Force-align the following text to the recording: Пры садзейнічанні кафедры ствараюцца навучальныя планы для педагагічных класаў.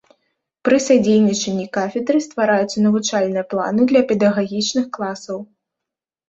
Пры 0.67 0.77
садзейнічанні 0.85 1.65
кафедры 1.77 2.17
ствараюцца 2.27 2.77
навучальныя 2.87 3.45
планы 3.53 3.81
для 3.93 4.01
педагагічных 4.13 4.85
класаў. 4.99 5.37